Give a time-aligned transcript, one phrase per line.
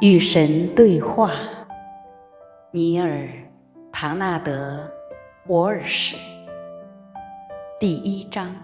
[0.00, 1.32] 与神对话，
[2.70, 3.08] 尼尔·
[3.90, 4.88] 唐纳德·
[5.52, 6.16] 沃尔什，
[7.80, 8.54] 第一章。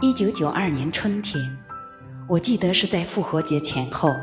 [0.00, 1.42] 一九九二年春天，
[2.28, 4.14] 我记得是在复活节前后，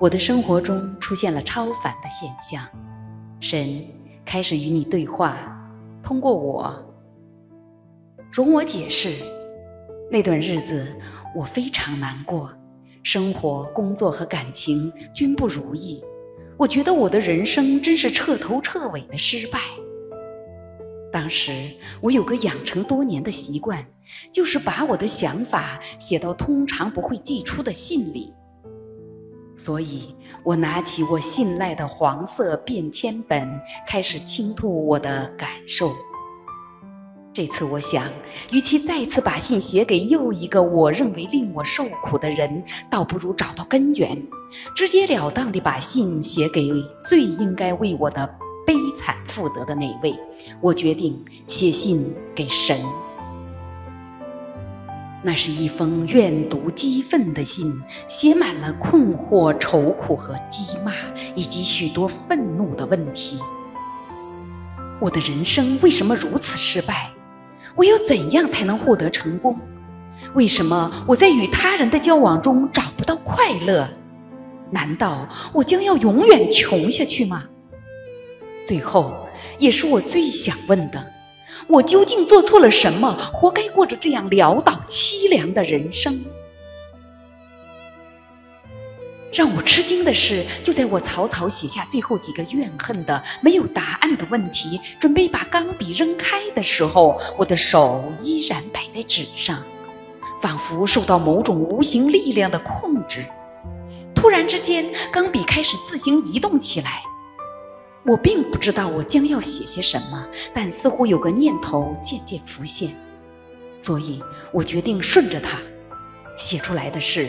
[0.00, 2.66] 我的生活中出现了超凡的现象，
[3.38, 3.86] 神
[4.24, 5.38] 开始与你对话，
[6.02, 6.84] 通过我。
[8.32, 9.24] 容我解释，
[10.10, 10.92] 那段日子
[11.32, 12.52] 我非常难过。
[13.02, 16.02] 生活、工作和感情均不如意，
[16.56, 19.58] 我觉得我的人生真是彻头彻尾的失败。
[21.12, 23.84] 当时我有个养成多年的习惯，
[24.32, 28.32] 就是把我的想法写到通常不会寄出的信里，
[29.56, 33.46] 所以我拿起我信赖的黄色便签本，
[33.86, 35.92] 开始倾吐我的感受。
[37.34, 38.12] 这次我想，
[38.50, 44.22] 与其再次把信写给又一个我认为令我受苦的人，倒不如找到根源，
[44.76, 48.26] 直截了当地把信写给最应该为我的
[48.66, 50.14] 悲惨负责的那位。
[50.60, 52.78] 我决定写信给神。
[55.22, 60.92] 那是一封怨毒激愤的信，写满了困惑、愁苦和讥骂，
[61.34, 63.38] 以及许多愤怒的问题。
[65.00, 67.11] 我的人生为什么如此失败？
[67.74, 69.58] 我又怎样才能获得成功？
[70.34, 73.88] 为什么我在与他人的交往中找不到快乐？
[74.70, 77.44] 难道我将要永远穷下去吗？
[78.64, 79.14] 最后，
[79.58, 81.04] 也是我最想问的：
[81.66, 86.24] 我究竟做错了什么，活该过着这样潦倒凄凉的人生？
[89.32, 99.64] 让我吃惊的是，就在我草草写下最后几个怨恨的、没有答案的问题，准备把钢笔扔开的时候，我的手依然摆在纸上，
[100.42, 103.24] 仿佛受到某种无形力量的控制。
[104.14, 107.02] 突然之间，钢笔开始自行移动起来。
[108.04, 112.94] 我并不知道我将要写些什么，但似乎有个念头渐渐浮现，
[113.78, 114.22] 所以
[114.52, 115.56] 我决定顺着它
[116.36, 117.28] 写出来的是。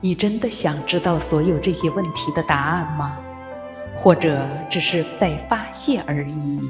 [0.00, 3.16] 你真的想知道所有这些问题的答案吗？
[3.96, 6.60] 或者只是在发泄而已？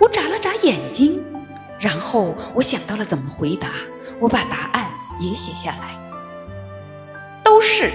[0.00, 1.22] 我眨了眨眼睛，
[1.78, 3.72] 然后我想到了怎么回答。
[4.18, 4.88] 我把答案
[5.20, 5.94] 也写下来。
[7.44, 7.90] 都是，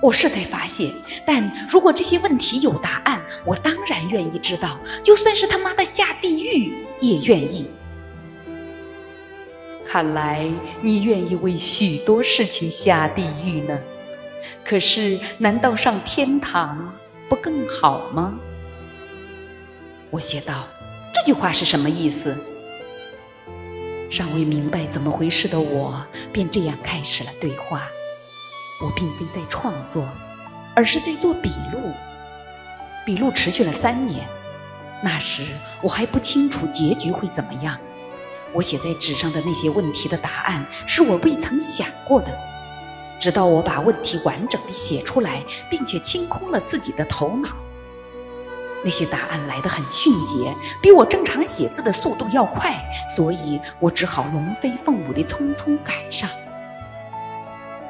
[0.00, 0.90] 我是在发泄。
[1.26, 7.70] 但如果这些问题有答案，我当然愿意知道，就算是他妈的下地狱也愿意。
[9.92, 10.48] 看来
[10.82, 13.76] 你愿意为许多事情下地狱呢，
[14.64, 16.94] 可是难道上天堂
[17.28, 18.38] 不更好吗？
[20.10, 20.68] 我写道
[21.12, 22.38] ：“这句话是什么意思？”
[24.08, 27.82] 尚未明白怎么回事的我，便这样开始了对话。
[28.84, 30.08] 我并非在创作，
[30.76, 31.80] 而是在做笔录。
[33.04, 34.24] 笔录持续了三年，
[35.02, 35.42] 那时
[35.82, 37.76] 我还不清楚结局会怎么样。
[38.52, 42.36] 我写在纸上的那些问题的答案是我未曾想过的，
[43.20, 47.48] 直到我把问题完整地写出来，并且清空了自己的头脑，
[48.82, 52.74] 那些答案来得很迅捷，比我正常写字的速度要快，
[53.08, 56.28] 所以我只好龙飞凤舞地匆匆赶上。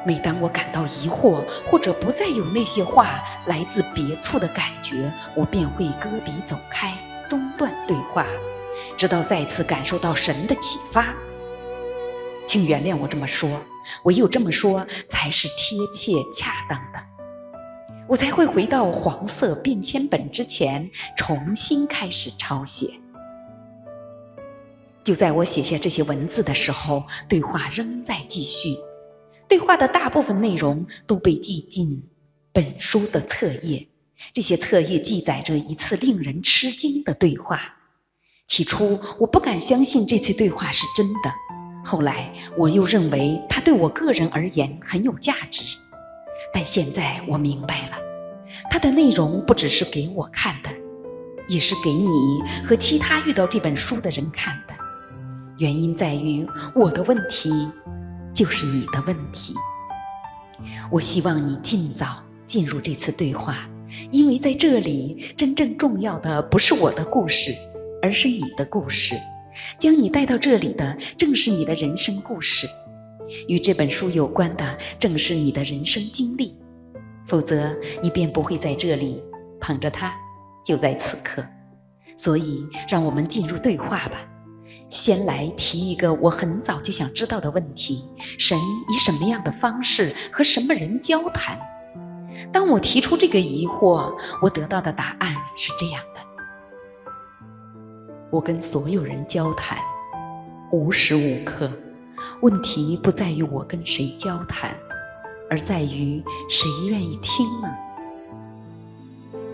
[0.03, 3.07] 每当我感到疑惑，或者不再有那些话
[3.45, 6.93] 来自别处的感觉，我便会搁笔走开，
[7.29, 8.25] 中断对话。
[8.97, 11.13] 直到再次感受到神的启发，
[12.45, 13.61] 请原谅我这么说，
[14.03, 16.99] 唯有这么说才是贴切恰当的，
[18.07, 22.87] 我才会回到黄色便签本之前，重新开始抄写。
[25.03, 28.77] 就在我写下这些文字的时候，对话仍在继续，
[29.47, 32.03] 对话的大部分内容都被记进
[32.53, 33.87] 本书的册页，
[34.31, 37.77] 这些册页记载着一次令人吃惊的对话。
[38.51, 41.33] 起初我不敢相信这次对话是真的，
[41.85, 45.63] 后来我又认为它对我个人而言很有价值。
[46.53, 47.97] 但现在我明白了，
[48.69, 50.69] 它的内容不只是给我看的，
[51.47, 52.09] 也是给你
[52.67, 54.73] 和其他遇到这本书的人看的。
[55.57, 56.45] 原因在于
[56.75, 57.69] 我的问题
[58.33, 59.55] 就是你的问题。
[60.91, 63.59] 我希望你尽早进入这次对话，
[64.11, 67.55] 因为在这里真正重要的不是我的故事。
[68.01, 69.15] 而是你的故事，
[69.77, 72.67] 将你带到这里的正是你的人生故事，
[73.47, 76.57] 与这本书有关的正是你的人生经历，
[77.25, 79.21] 否则你便不会在这里
[79.59, 80.13] 捧着它，
[80.65, 81.45] 就在此刻。
[82.17, 84.27] 所以，让我们进入对话吧。
[84.89, 88.03] 先来提一个我很早就想知道的问题：
[88.37, 91.59] 神以什么样的方式和什么人交谈？
[92.51, 96.03] 当我提出这个疑惑，我得到的答案是这样：
[98.31, 99.77] 我跟所有人交谈，
[100.71, 101.69] 无时无刻。
[102.39, 104.73] 问题不在于我跟谁交谈，
[105.49, 107.67] 而在于谁愿意听呢？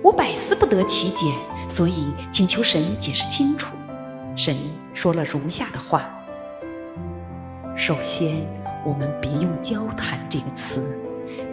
[0.03, 1.33] 我百思不得其解，
[1.67, 3.75] 所以请求神解释清楚。
[4.35, 4.55] 神
[4.93, 6.07] 说了如下的话：
[7.75, 8.47] 首先，
[8.85, 10.87] 我们别用“交谈”这个词，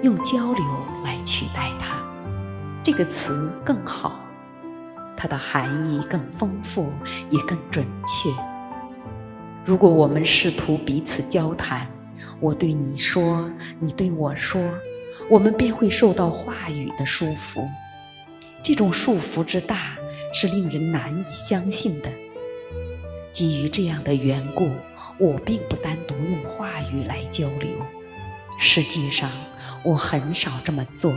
[0.02, 0.64] 用“交流”
[1.02, 1.96] 来取代它。
[2.82, 4.20] 这个词更好，
[5.16, 6.92] 它的含义更丰富，
[7.30, 8.30] 也更准确。
[9.64, 11.86] 如果我们试图彼此交谈，
[12.40, 14.60] 我对你说，你对我说，
[15.30, 17.66] 我们便会受到话语的束缚。
[18.62, 19.96] 这种束缚之大，
[20.32, 22.08] 是令人难以相信的。
[23.32, 24.70] 基于这样的缘故，
[25.18, 27.68] 我并不单独用话语来交流。
[28.58, 29.30] 实际上，
[29.82, 31.12] 我很少这么做。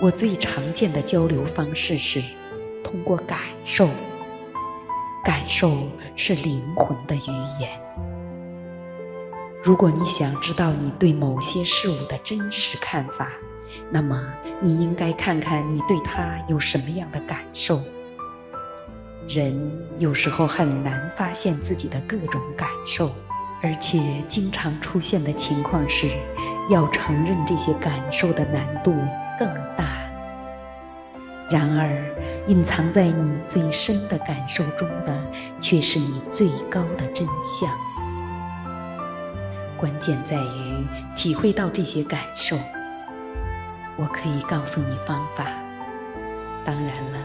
[0.00, 2.22] 我最常见的交流方式是
[2.88, 3.90] 通过感受。
[5.22, 5.82] 感受
[6.16, 7.70] 是灵魂的语言。
[9.62, 13.28] 如果你想知道你对某些事物的真实看法，
[13.90, 17.78] 那么你应该看看你对它有什么样的感受。
[19.28, 23.10] 人有时候很难发现自己的各种感受，
[23.62, 26.08] 而且经常出现的情况是，
[26.70, 28.94] 要承认这些感受的难度
[29.38, 29.46] 更
[29.76, 30.07] 大。
[31.50, 32.04] 然而，
[32.46, 35.16] 隐藏在你最深的感受中的，
[35.58, 37.70] 却是你最高的真相。
[39.78, 40.84] 关键在于
[41.16, 42.58] 体会到这些感受。
[43.96, 45.46] 我可以告诉你方法，
[46.66, 47.18] 当然了，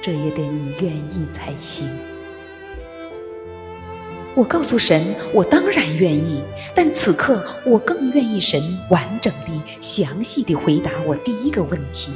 [0.00, 1.86] 这也得你愿意才行。
[4.34, 6.42] 我告诉神，我当然愿意，
[6.74, 12.10] 但此刻我更愿意神完整地、详细地回答我第一个问题。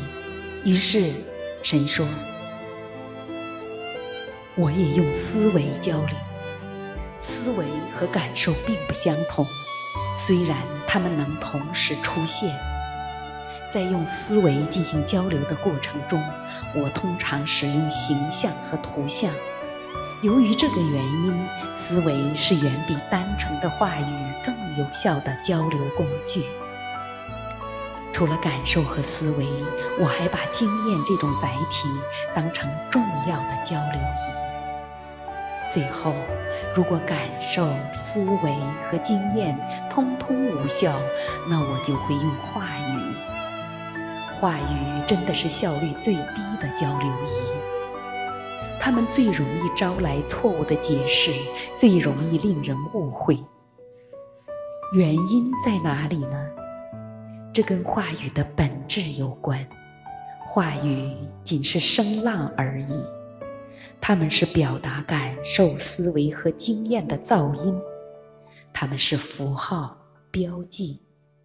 [0.68, 1.14] 于是，
[1.62, 2.06] 神说
[4.54, 6.14] ：“我也用思维交流，
[7.22, 9.46] 思维和感受并不相同，
[10.18, 12.54] 虽然它们能同时出现。
[13.72, 16.22] 在用思维进行交流的过程中，
[16.74, 19.32] 我通常使用形象和图像。
[20.22, 26.42] 由于这个原因，思维是远比单纯的话语更有效的交流工具。”
[28.18, 29.46] 除了感受和思维，
[29.96, 31.88] 我还把经验这种载体
[32.34, 35.70] 当成重要的交流仪。
[35.70, 36.12] 最后，
[36.74, 38.52] 如果感受、思维
[38.90, 39.56] 和经验
[39.88, 40.92] 通通无效，
[41.48, 43.14] 那我就会用话语。
[44.40, 47.30] 话语真的是效率最低的交流仪，
[48.80, 51.30] 它们最容易招来错误的解释，
[51.76, 53.38] 最容易令人误会。
[54.92, 56.46] 原因在哪里呢？
[57.58, 59.68] 这跟话语的本质有关。
[60.46, 61.12] 话语
[61.42, 63.02] 仅是声浪而已，
[64.00, 67.76] 它们是表达感受、思维和经验的噪音，
[68.72, 69.98] 它们是符号、
[70.30, 71.02] 标记、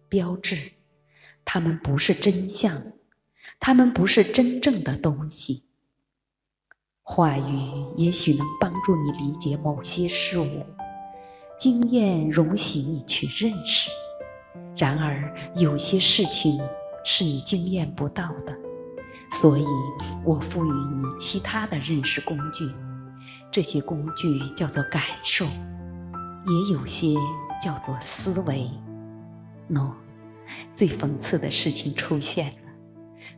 [0.08, 0.70] 标志，
[1.44, 2.80] 它们不是真相，
[3.58, 5.64] 它们不是真正的东西。
[7.02, 10.64] 话语也许能帮助你理解某些事物，
[11.58, 13.90] 经验容许你去认识。
[14.76, 16.60] 然而，有些事情
[17.04, 18.52] 是你经验不到的，
[19.30, 19.64] 所以
[20.24, 22.68] 我赋予你其他的认识工具。
[23.52, 27.14] 这些工具叫做感受，也有些
[27.62, 28.68] 叫做思维。
[29.70, 29.92] 喏，
[30.74, 32.72] 最讽刺的事情出现了，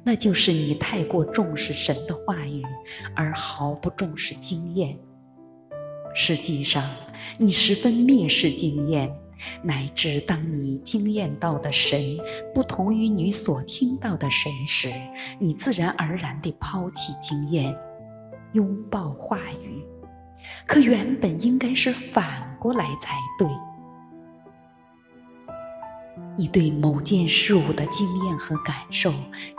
[0.03, 2.63] 那就是你太过重视神的话语，
[3.15, 4.99] 而毫不重视经验。
[6.15, 6.83] 实际上，
[7.37, 9.15] 你十分蔑视经验。
[9.63, 12.19] 乃至当你经验到的神
[12.55, 14.91] 不同于你所听到的神时，
[15.39, 17.77] 你自然而然地抛弃经验，
[18.53, 19.85] 拥抱话语。
[20.67, 23.49] 可原本应该是反过来才对。
[26.39, 29.13] 你对某件事物的经验和感受，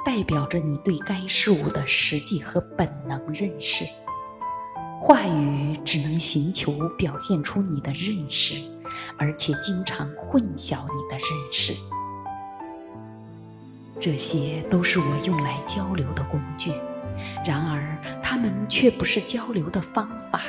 [0.06, 3.84] 代表着你对该事物的实际和本能认识。
[5.02, 8.56] 话语只能寻求表现出你的认识，
[9.18, 11.74] 而且经常混淆你的认识。
[14.00, 16.72] 这些都是我用来交流的工具，
[17.46, 20.42] 然而它们却不是交流的方法，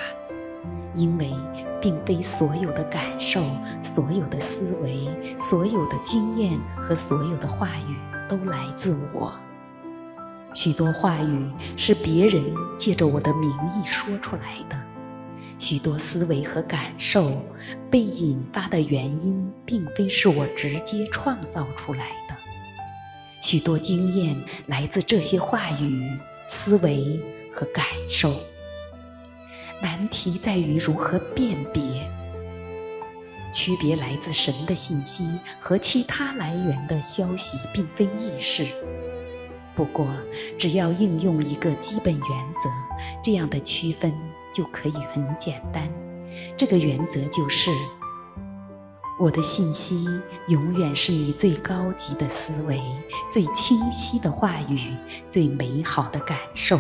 [0.95, 1.33] 因为
[1.81, 3.43] 并非所有的感受、
[3.83, 5.09] 所有的思维、
[5.41, 7.97] 所有的经验和所有的话语
[8.29, 9.33] 都来自我。
[10.53, 12.45] 许多话语是别人
[12.77, 14.77] 借着我的名义说出来的，
[15.59, 17.45] 许多思维和感受
[17.91, 22.35] 被引发的原因，并非是我直接创造出来的。
[23.41, 24.37] 许多经验
[24.67, 26.11] 来自这些话语、
[26.47, 27.21] 思维
[27.53, 28.35] 和感受。
[29.81, 31.83] 难题在于如何辨别、
[33.53, 35.25] 区别来自神的信息
[35.61, 38.67] 和其他来源的消息，并非易事。
[39.77, 40.09] 不过，
[40.59, 42.69] 只要应用一个基本原则，
[43.23, 44.13] 这样的区分
[44.53, 45.89] 就可以很简单。
[46.57, 47.71] 这个原则就是：
[49.19, 50.07] 我的信息
[50.49, 52.81] 永远是你最高级的思维、
[53.31, 54.95] 最清晰的话语、
[55.29, 56.79] 最美好的感受。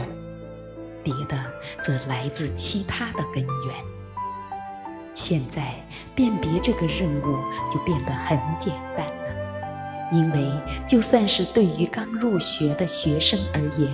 [1.02, 1.38] 别的
[1.82, 3.74] 则来自其他的根源。
[5.14, 5.74] 现在
[6.14, 7.38] 辨别这个任务
[7.72, 9.04] 就变得很简单，
[10.10, 10.50] 因为
[10.86, 13.92] 就算是对于刚入学的学生而言，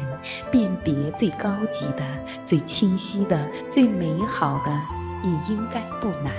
[0.50, 2.04] 辨别最高级的、
[2.44, 4.71] 最清晰的、最美好的
[5.25, 6.33] 也应该不难。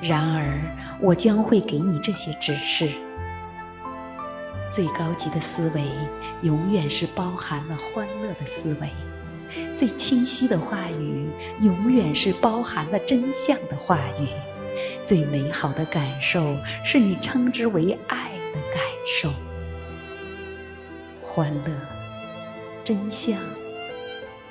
[0.00, 0.60] 然而，
[1.00, 2.88] 我将会给你这些指示：
[4.70, 5.82] 最高级的思维
[6.42, 8.88] 永远是包含了欢乐的思维。
[9.74, 11.28] 最清晰的话语，
[11.60, 14.26] 永远是包含了真相的话语；
[15.04, 18.30] 最美好的感受，是你称之为爱
[19.06, 19.30] 受。
[21.22, 21.70] 欢乐、
[22.82, 23.38] 真相、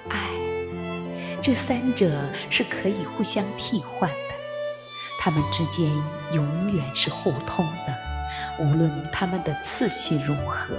[0.09, 0.29] 爱，
[1.41, 2.09] 这三者
[2.49, 4.35] 是可以互相替换的，
[5.19, 5.91] 它们之间
[6.31, 10.75] 永远是互通的，无论它们的次序如何。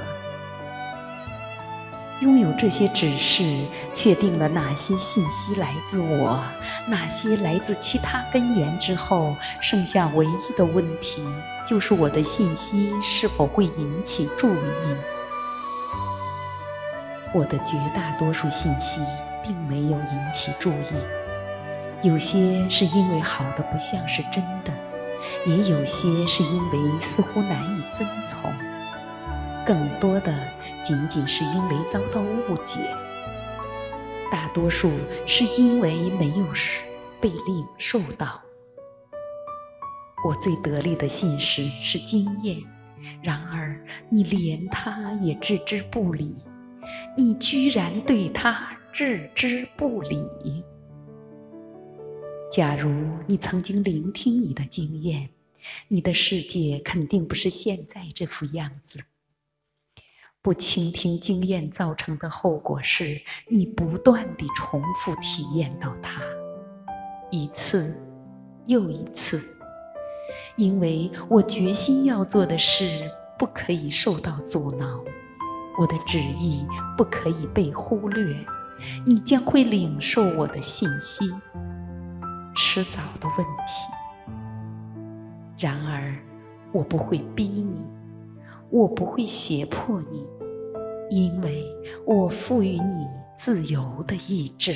[2.20, 6.42] 拥有这些指示，确定了哪些信息来自我，
[6.88, 11.22] 哪些来自其他根源之后，剩下唯一的问题
[11.66, 14.96] 就是我的信息是否会引起注意。
[17.34, 19.02] 我的绝大多数信息
[19.42, 20.96] 并没有引起注意，
[22.02, 24.72] 有些是因为好的不像是真的，
[25.44, 28.50] 也有些是因为似乎难以遵从。
[29.66, 30.32] 更多的
[30.84, 32.78] 仅仅是因为遭到误解，
[34.30, 34.92] 大多数
[35.26, 36.46] 是因为没有
[37.20, 38.40] 被领受到。
[40.24, 42.62] 我最得力的信使是经验，
[43.20, 46.36] 然而你连他也置之不理，
[47.16, 50.64] 你居然对他置之不理。
[52.52, 52.88] 假如
[53.26, 55.28] 你曾经聆听你的经验，
[55.88, 59.00] 你的世界肯定不是现在这副样子。
[60.46, 66.22] 不倾听经验造成的后果是，你不断地重复体验到它，
[67.32, 67.92] 一次
[68.66, 69.42] 又一次。
[70.54, 75.02] 因为我决心要做的事不可以受到阻挠，
[75.80, 76.64] 我的旨意
[76.96, 78.36] 不可以被忽略，
[79.04, 81.28] 你将会领受我的信息，
[82.54, 83.74] 迟早的问题。
[85.58, 86.16] 然而，
[86.70, 87.84] 我不会逼你，
[88.70, 90.24] 我不会胁迫你。
[91.08, 91.64] 因为
[92.04, 94.74] 我赋予你自由的意志，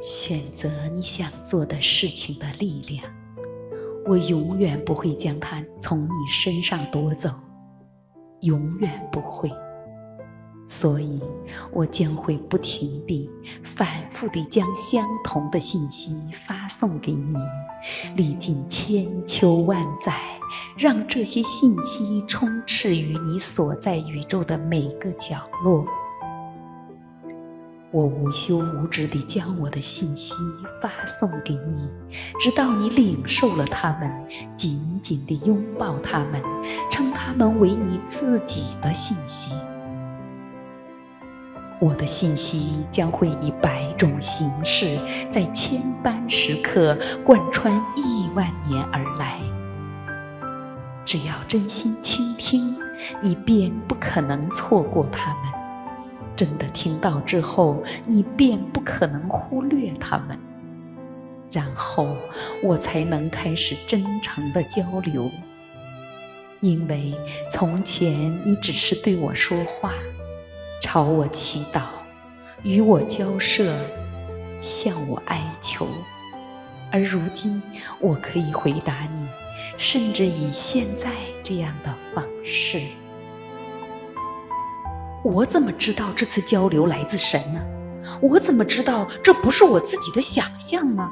[0.00, 3.04] 选择你想做的事情的力量，
[4.06, 7.30] 我永远不会将它从你身上夺走，
[8.40, 9.50] 永远不会。
[10.68, 11.20] 所以，
[11.70, 13.30] 我将会不停地、
[13.62, 17.36] 反复地将相同的信息发送给你，
[18.16, 20.14] 历尽千秋万载。
[20.76, 25.84] 让这些信息充斥于你所在宇宙的每个角落。
[27.90, 30.34] 我无休无止地将我的信息
[30.80, 31.88] 发送给你，
[32.38, 36.40] 直到你领受了它们，紧紧地拥抱它们，
[36.92, 39.52] 称它们为你自己的信息。
[41.78, 44.98] 我的信息将会以百种形式，
[45.30, 49.38] 在千般时刻贯穿亿万年而来。
[51.04, 52.74] 只要真心倾听，
[53.20, 55.52] 你便不可能错过他们；
[56.34, 60.38] 真的听到之后，你便不可能忽略他们。
[61.52, 62.08] 然后
[62.62, 65.30] 我才能开始真诚的交流，
[66.60, 67.14] 因为
[67.50, 69.92] 从前你只是对我说话，
[70.80, 71.82] 朝我祈祷，
[72.62, 73.76] 与我交涉，
[74.60, 75.86] 向我哀求，
[76.92, 77.62] 而如今
[77.98, 79.26] 我可以回答你。
[79.78, 81.10] 甚至以现在
[81.42, 82.80] 这样的方式，
[85.24, 87.60] 我怎么知道这次交流来自神呢？
[88.20, 91.10] 我怎么知道这不是我自己的想象呢？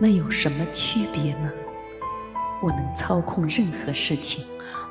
[0.00, 1.50] 那有什么区别呢？
[2.62, 4.44] 我能操控任何事情，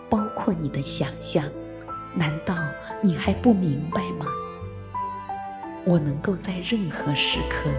[0.09, 1.43] 包括你的想象，
[2.15, 2.55] 难道
[3.01, 4.25] 你还不明白吗？
[5.85, 7.69] 我能够在任何时刻，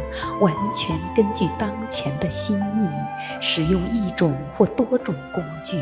[0.41, 5.77] 完全根据当前的心意，使用一种或多种工具，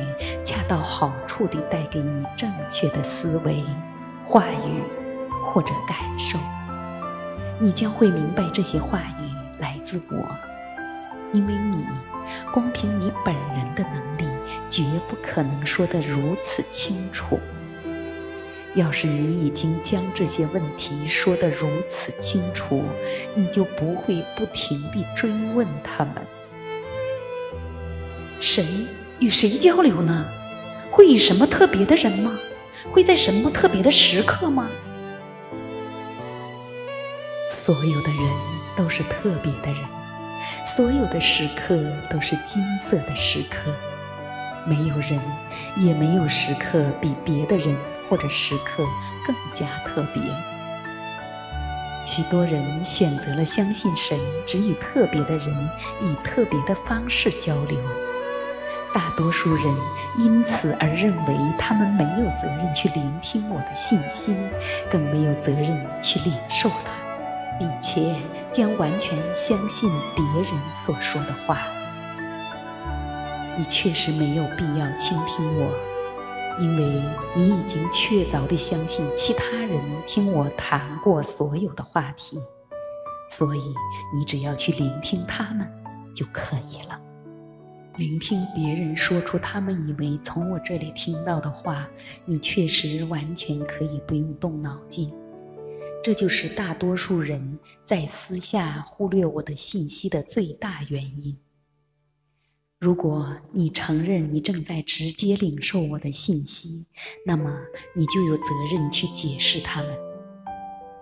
[0.45, 3.65] 恰到好处地带给你正确的思维、
[4.25, 4.83] 话语
[5.45, 6.39] 或者感受。
[7.61, 10.17] 你将会明白这些话语来自我，
[11.33, 11.87] 因为你
[12.53, 14.27] 光凭你本人的能力，
[14.69, 17.39] 绝不可能说得如此清楚。
[18.79, 22.85] 要是你已经将这些问题说得如此清楚，
[23.35, 26.15] 你就不会不停地追问他们。
[28.39, 28.65] 谁
[29.19, 30.25] 与谁交流呢？
[30.93, 32.39] 会与什么特别的人吗？
[32.93, 34.71] 会在什么特别的时刻吗？
[37.51, 38.19] 所有的人
[38.77, 39.85] 都是特别的人，
[40.65, 41.77] 所有的时刻
[42.09, 43.73] 都是金色的时刻。
[44.65, 45.21] 没有人，
[45.77, 47.77] 也没有时刻比别的人。
[48.09, 48.85] 或者时刻
[49.27, 50.23] 更加特别。
[52.07, 57.79] 许多人选择了相信神只与特别的人以特别的方式交流，
[58.95, 59.65] 大多数人
[60.17, 64.35] 因此而认为他们没有责任去聆听我的信息，
[64.91, 66.93] 更没有责任去领受它，
[67.59, 68.17] 并且
[68.51, 71.59] 将完全相信别人所说的话。
[73.59, 75.88] 你确实没有必要倾听我。
[76.61, 77.03] 因为
[77.37, 82.39] 你已经确凿地相信其他人听我谈过所有的话题，
[83.31, 83.61] 所以
[84.15, 85.71] 你只要去聆听他们
[86.15, 87.01] 就可以了。
[87.97, 91.89] 聆听别人说出他们以为从我这里听到的话，
[92.25, 95.13] 你确实完全可以不用动脑筋。
[96.03, 101.37] 这就是大多数人在私下忽略我的信息的最大原因。
[102.81, 106.87] 如果你承认你正在直接领受我的信息，
[107.27, 107.53] 那么
[107.97, 109.91] 你就有责任去解释它们。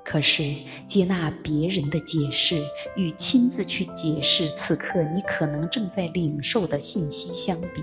[0.03, 0.57] 可是，
[0.89, 2.63] 接纳别人的解释
[2.97, 7.83] 与亲自去解释此刻你可能正在领受的信息相比，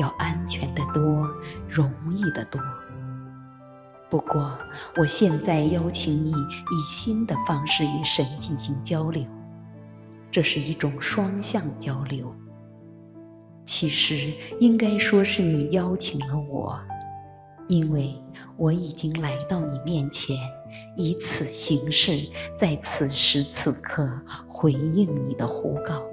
[0.00, 1.28] 要安全得多，
[1.68, 2.60] 容易得多。
[4.10, 4.58] 不过，
[4.96, 9.24] 我现在邀请你以新的方式与神进行交流，
[10.32, 12.34] 这是一种双向交流。
[13.64, 16.78] 其实应该说是你邀请了我，
[17.68, 18.14] 因为
[18.56, 20.36] 我已经来到你面前，
[20.96, 24.10] 以此形式在此时此刻
[24.48, 26.04] 回应你的呼告。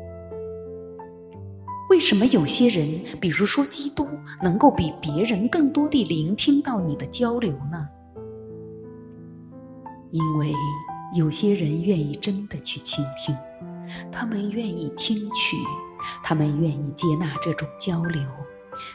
[1.90, 4.08] 为什么有些人，比如说基督，
[4.44, 7.88] 能够比别人更多地聆听到你的交流呢？
[10.12, 10.54] 因为
[11.16, 13.36] 有些人愿意真的去倾听，
[14.12, 15.58] 他们愿意听取。
[16.24, 18.22] 他们愿意接纳这种交流，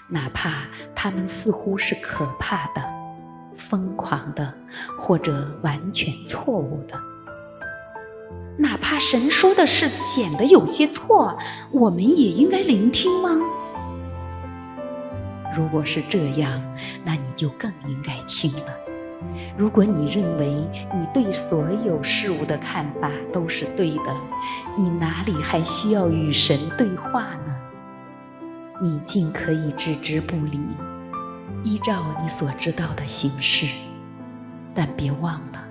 [0.08, 2.82] 哪怕他们似乎是可怕的、
[3.56, 4.54] 疯狂的，
[4.98, 7.00] 或者完全错误的。
[8.58, 11.38] 哪怕神说的是显得有些错，
[11.70, 13.30] 我们也应该聆听吗？
[15.54, 16.62] 如果是这样，
[17.04, 18.81] 那你就更应该听了。
[19.56, 20.46] 如果你认为
[20.94, 24.16] 你对所有事物的看法都是对的，
[24.78, 27.54] 你哪里还需要与神对话呢？
[28.80, 30.58] 你尽可以置之不理，
[31.62, 33.66] 依照你所知道的形式。
[34.74, 35.62] 但别忘了，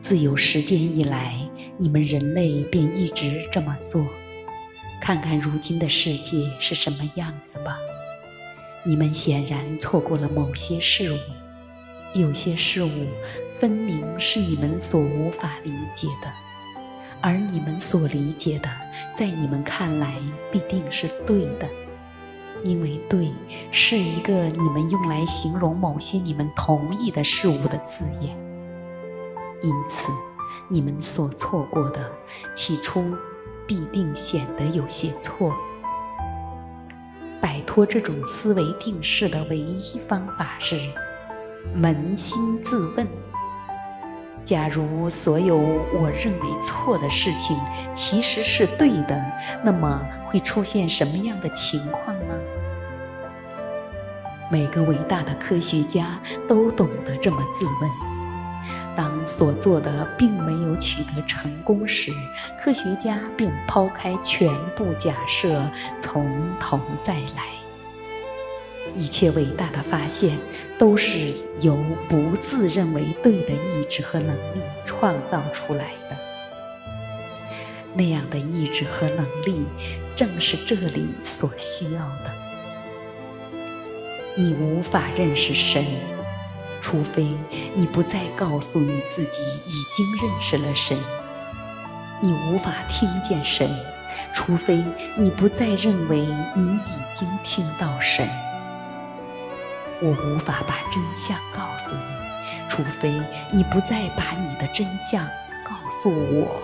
[0.00, 1.36] 自有时间以来，
[1.78, 4.06] 你们人类便一直这么做。
[5.00, 7.76] 看看如今的世界是什么样子吧。
[8.84, 11.16] 你们显然错过了某些事物。
[12.14, 12.90] 有些事物
[13.50, 16.30] 分明是你们所无法理解的，
[17.22, 18.68] 而你们所理解的，
[19.14, 20.20] 在你们看来
[20.50, 21.66] 必定是对的，
[22.62, 23.32] 因为“对”
[23.72, 28.36] 是一个你们用来形容某些你们同意的事物的字眼。
[29.62, 30.10] 因此，
[30.68, 32.12] 你们所错过的，
[32.54, 33.02] 起初
[33.66, 35.54] 必定显得有些错。
[37.40, 40.76] 摆脱这种思维定式的唯一方法是。
[41.76, 43.06] 扪心自问：
[44.44, 47.56] 假如所有我认为错的事情
[47.92, 49.24] 其实是对的，
[49.62, 52.34] 那么会出现什么样的情况呢？
[54.50, 57.90] 每个伟大的科学家都懂得这么自问。
[58.94, 62.12] 当所做的并没有取得成功时，
[62.62, 65.62] 科学家便抛开全部假设，
[65.98, 67.61] 从头再来。
[68.94, 70.38] 一切伟大的发现
[70.78, 76.16] 都是由不自认为对的意志和能力创造出来的。
[77.94, 79.64] 那样的意志和能力，
[80.16, 82.32] 正是这里所需要的。
[84.34, 85.84] 你无法认识神，
[86.80, 87.28] 除非
[87.74, 90.98] 你不再告诉你自己已经认识了神，
[92.22, 93.68] 你无法听见神，
[94.32, 94.82] 除非
[95.16, 96.20] 你不再认为
[96.54, 98.26] 你已经听到神。
[100.02, 102.02] 我无法把真相告诉你，
[102.68, 105.24] 除非你不再把你的真相
[105.64, 106.60] 告诉我。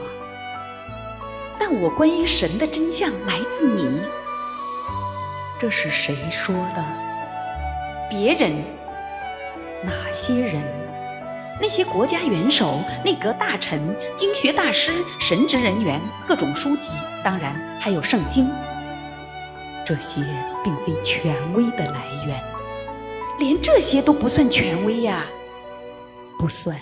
[1.57, 4.03] 但我关于神的真相来自你。
[5.61, 6.85] 这是谁说的？
[8.11, 8.65] 别人？
[9.85, 10.61] 哪些人？
[11.61, 16.91] 那些国家元首、内阁大臣、经学大师、神职人员、各种书籍，
[17.23, 18.51] 当然还有圣经。
[19.85, 20.25] 这些
[20.65, 22.37] 并非权威的来源，
[23.39, 25.25] 连这些都不算权威呀，
[26.39, 26.77] 不算。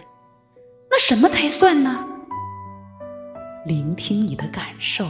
[0.90, 2.06] 那什么才算呢？
[3.66, 5.06] 聆听你的感受，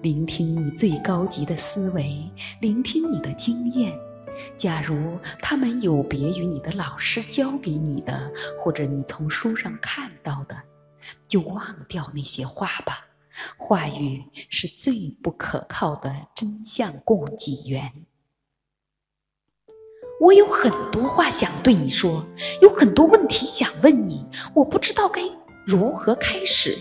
[0.00, 3.92] 聆听你最高级的思维，聆听你的经验。
[4.56, 10.56] 假如他们有别于你的老师教给你的，或者你从书上看到的，
[11.28, 13.04] 就忘掉那些话吧。
[13.58, 17.92] 话语是最不可靠的真相供给源。
[20.24, 22.24] 我有很多话想对你说，
[22.62, 25.20] 有很多问题想问你，我不知道该
[25.66, 26.74] 如何开始。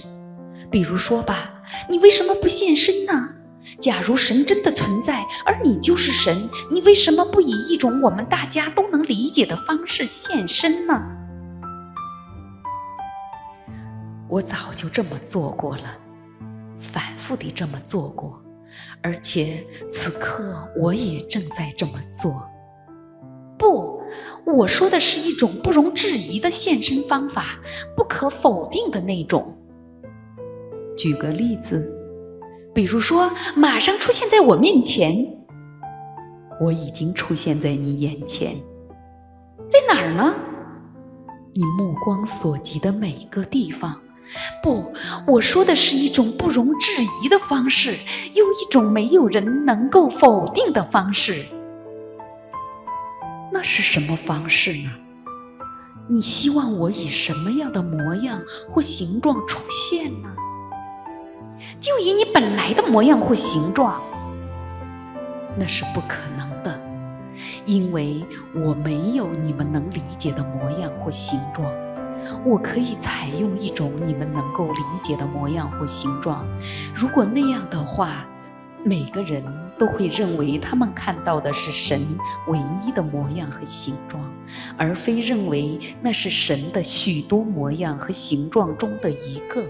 [0.71, 3.27] 比如说吧，你为什么不现身呢？
[3.81, 11.03] 假如神真的存在，而你就是神，你为什么不以一种我们大家都能理解的方式现身呢？
[14.29, 15.97] 我早就这么做过了，
[16.79, 18.41] 反复地这么做过，
[19.01, 22.49] 而且此刻我也正在这么做。
[24.45, 27.59] 我说的是一种不容置疑的现身方法，
[27.95, 29.57] 不可否定的那种。
[30.97, 31.89] 举个例子。
[32.73, 35.15] 比如说，马上出现在我面前，
[36.59, 38.55] 我已经出现在你眼前，
[39.69, 40.33] 在哪儿呢？
[41.53, 44.01] 你目光所及的每个地方。
[44.63, 44.91] 不，
[45.27, 46.91] 我说的是一种不容置
[47.23, 47.95] 疑的方式，
[48.33, 51.45] 又一种没有人能够否定的方式。
[53.63, 54.91] 是什么方式呢？
[56.09, 60.29] 你希望我以什么样的模样或形状出现呢？
[61.79, 64.01] 就以你本来的模样或形状，
[65.57, 66.77] 那是不可能的，
[67.65, 71.71] 因为我没有你们能理解的模样或形状。
[72.45, 76.45] 我可以采用一种你们能够理解的模样或形状。
[76.93, 78.25] 如果那样的话，
[78.85, 79.43] 每个人
[79.77, 82.05] 都会认为他们看到的是神
[82.47, 84.21] 唯一的模样和形状，
[84.77, 89.65] 而非认为那是神的许多模样和形状中的一个。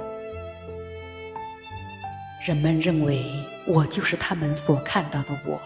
[2.45, 3.23] 人们认为
[3.67, 5.61] 我就是他们所看到的我，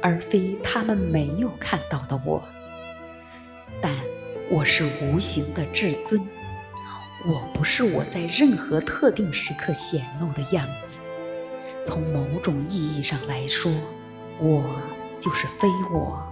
[0.00, 2.42] 而非他们没有看到的我。
[3.80, 3.90] 但
[4.50, 6.20] 我是无形的至尊，
[7.26, 11.00] 我不是我在任何特定时刻显露的样子。
[11.84, 13.72] 从某种意义上来说，
[14.38, 14.62] 我
[15.20, 16.26] 就是非我，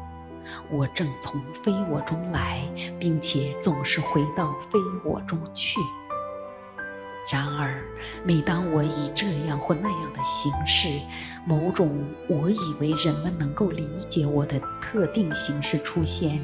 [0.71, 2.63] 我正从非我中来，
[2.99, 5.81] 并且总是回到非我中去。
[7.31, 7.85] 然而，
[8.25, 10.89] 每当我以这样或那样的形式，
[11.45, 16.41] 某种我以为人们能够理解我的特定形式出现，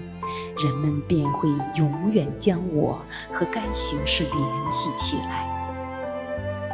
[0.59, 3.01] 人们便会永远将我
[3.33, 5.56] 和该形式联系起来。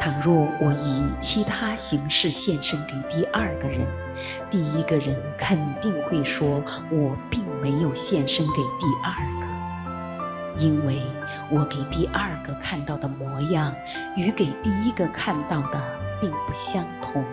[0.03, 3.87] 倘若我以其他形式献身给第二个人，
[4.51, 6.61] 第一个人肯定会说
[6.91, 10.61] 我并没有献身给第二个。
[10.61, 11.01] 因为
[11.49, 13.73] 我给第二个看到的模样
[14.17, 15.81] 与给第一个看到的
[16.21, 17.25] 并不相同，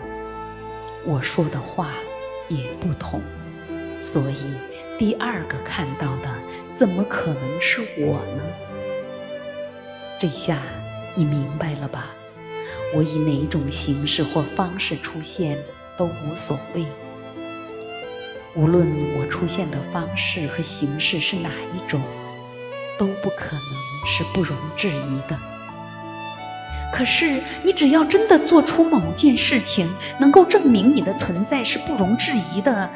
[1.07, 1.87] 我说的话
[2.49, 3.19] 也不同，
[3.99, 4.53] 所以
[4.99, 6.29] 第二个看到的
[6.71, 8.43] 怎么可能是我呢？
[10.19, 10.59] 这下
[11.15, 12.11] 你明白了吧？
[12.95, 15.57] 我以哪种形式或方式出现
[15.97, 16.85] 都无所谓，
[18.55, 22.01] 无论我出现的方式和形式是哪一种。
[22.99, 25.39] 都不可能是不容置疑的。
[26.93, 32.89] 可是，你只要真的做出某件事情，能够证明你的存在是不容置疑的，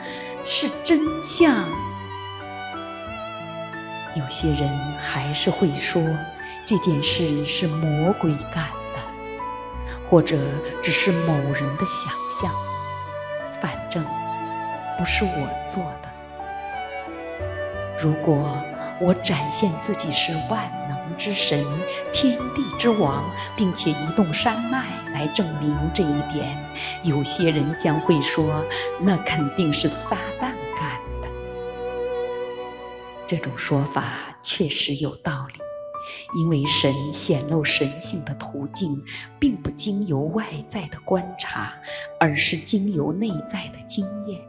[0.44, 1.56] 是真相。
[4.14, 6.04] 有些人还是会说
[6.66, 8.83] 这件事是魔鬼干的，
[10.04, 10.38] 或者
[10.82, 12.12] 只是某人的想
[12.42, 12.52] 象。
[13.62, 14.04] 反正
[14.98, 16.10] 不是我做的。
[18.00, 18.58] 如果。
[19.02, 21.66] 我展现自己是万能之神、
[22.14, 23.24] 天地之王，
[23.58, 26.56] 并且移动山脉来证明这一点。
[27.02, 28.64] 有些人将会说，
[29.02, 31.28] 那肯定是撒旦干的。
[33.28, 34.04] 这种说法
[34.42, 35.60] 确实有道理，
[36.36, 39.04] 因为神显露神性的途径，
[39.40, 41.74] 并不经由外在的观察，
[42.20, 44.42] 而是经由内在的经验。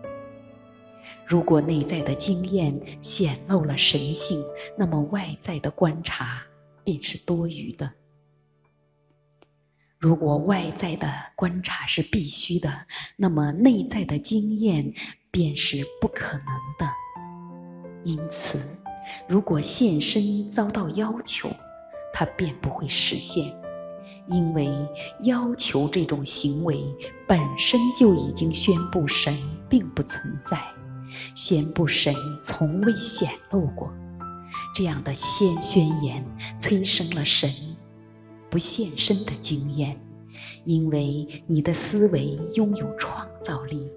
[1.26, 4.44] 如果内在的经验显露了神性，
[4.76, 6.42] 那么外在的观察
[6.82, 7.90] 便是多余的。
[9.98, 12.86] 如果外在的观察是必须的，
[13.16, 14.92] 那么内在的经验
[15.30, 16.46] 便是不可能
[16.78, 16.86] 的。
[18.04, 18.60] 因此，
[19.26, 21.50] 如果现身遭到要求，
[22.12, 23.52] 它便不会实现，
[24.26, 24.68] 因为
[25.22, 26.84] 要求这种行为
[27.26, 29.36] 本身就已经宣布神
[29.68, 30.58] 并不存在，
[31.34, 33.92] 宣布神从未显露过。
[34.74, 36.24] 这样的先宣言
[36.58, 37.50] 催生了神。
[38.50, 40.00] 不现身的经验，
[40.64, 43.90] 因为你的思维拥有创造力，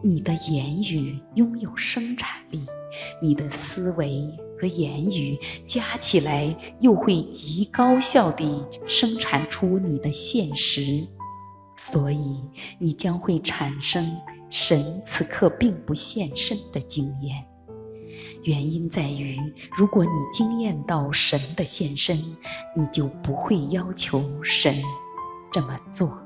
[0.00, 2.64] 你的言语拥有生产力，
[3.20, 11.06] 你的思维和言语加起来又会极高效地生产出你的现实，
[11.76, 12.40] 所以
[12.78, 14.16] 你将会产生
[14.48, 17.44] 神此刻并不现身的经验。
[18.44, 19.36] 原因在于，
[19.76, 22.16] 如果你惊艳到神的现身，
[22.74, 24.80] 你就不会要求神
[25.52, 26.25] 这么做。